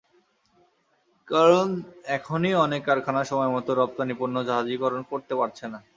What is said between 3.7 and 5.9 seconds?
রপ্তানি পণ্য জাহাজীকরণ করতে পারছে না।